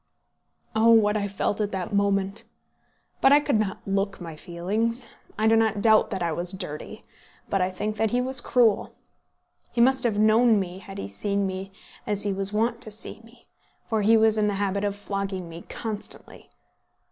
Oh, 0.75 0.89
what 0.89 1.15
I 1.15 1.27
felt 1.27 1.61
at 1.61 1.71
that 1.73 1.93
moment! 1.93 2.43
But 3.21 3.31
I 3.31 3.39
could 3.39 3.59
not 3.59 3.81
look 3.87 4.19
my 4.19 4.35
feelings. 4.35 5.09
I 5.37 5.47
do 5.47 5.55
not 5.55 5.79
doubt 5.79 6.09
that 6.09 6.23
I 6.23 6.31
was 6.31 6.53
dirty; 6.53 7.03
but 7.51 7.61
I 7.61 7.69
think 7.69 7.97
that 7.97 8.09
he 8.09 8.19
was 8.19 8.41
cruel. 8.41 8.95
He 9.71 9.79
must 9.79 10.03
have 10.03 10.17
known 10.17 10.59
me 10.59 10.79
had 10.79 10.97
he 10.97 11.07
seen 11.07 11.45
me 11.45 11.71
as 12.07 12.23
he 12.23 12.33
was 12.33 12.51
wont 12.51 12.81
to 12.81 12.89
see 12.89 13.21
me, 13.23 13.45
for 13.87 14.01
he 14.01 14.17
was 14.17 14.39
in 14.39 14.47
the 14.47 14.55
habit 14.55 14.83
of 14.83 14.95
flogging 14.95 15.47
me 15.47 15.65
constantly. 15.69 16.49